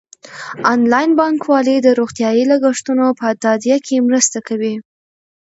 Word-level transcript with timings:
انلاین 0.73 1.11
بانکوالي 1.19 1.75
د 1.81 1.87
روغتیايي 1.99 2.43
لګښتونو 2.51 3.05
په 3.19 3.27
تادیه 3.43 3.77
کې 3.85 4.05
مرسته 4.07 4.37
کوي. 4.47 4.75